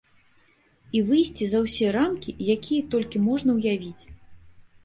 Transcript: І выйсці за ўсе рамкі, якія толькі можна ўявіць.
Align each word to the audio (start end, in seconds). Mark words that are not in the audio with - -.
І 0.99 1.01
выйсці 1.09 1.49
за 1.51 1.59
ўсе 1.65 1.91
рамкі, 1.97 2.35
якія 2.57 2.81
толькі 2.97 3.23
можна 3.29 3.51
ўявіць. 3.59 4.03